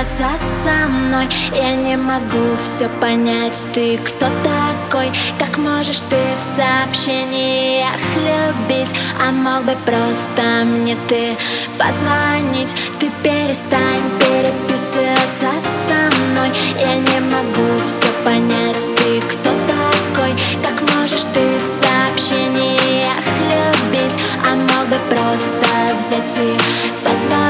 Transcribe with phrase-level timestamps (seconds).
[0.00, 0.24] переписываться
[0.64, 5.10] со мной Я не могу все понять, ты кто такой?
[5.38, 8.94] Как можешь ты в сообщениях любить?
[9.20, 11.36] А мог бы просто мне ты
[11.78, 15.50] позвонить Ты перестань переписываться
[15.86, 20.34] со мной Я не могу все понять, ты кто такой?
[20.62, 24.18] Как можешь ты в сообщениях любить?
[24.46, 26.56] А мог бы просто взять и
[27.04, 27.49] позвонить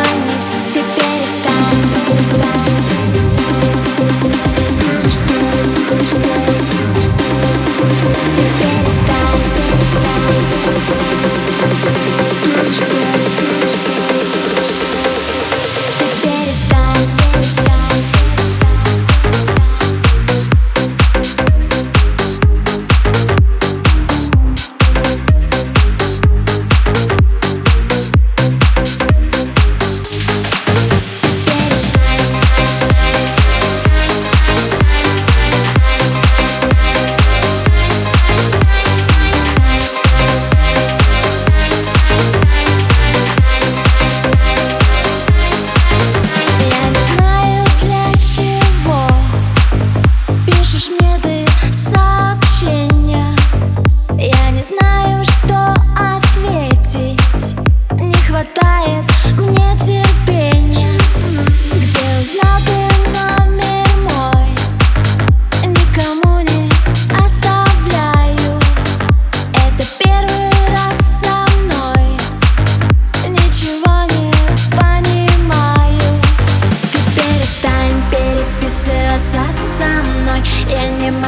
[12.73, 13.10] Stop.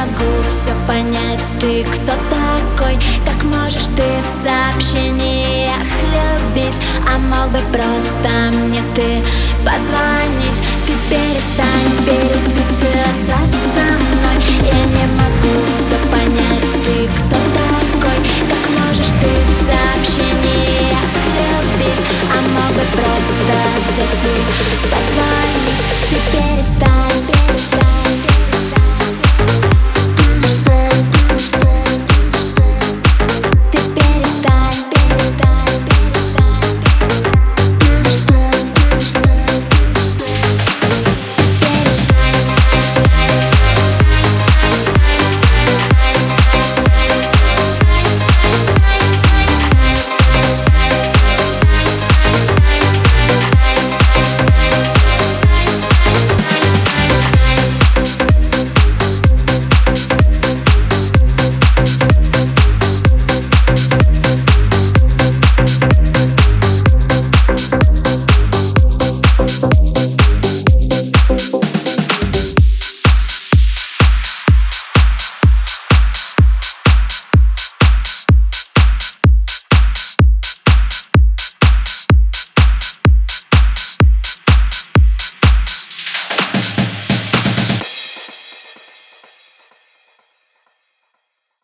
[0.02, 2.98] Могу все понять Ты кто такой?
[3.24, 6.80] Как можешь ты в сообщениях любить?
[7.08, 9.22] А мог бы просто мне ты
[9.64, 13.36] позвонить Ты перестань переписываться
[13.74, 18.18] со мной Я не могу все понять Ты кто такой?
[18.50, 22.04] Как можешь ты в сообщениях любить?
[22.30, 23.54] А мог бы просто
[23.86, 25.31] взять и позвонить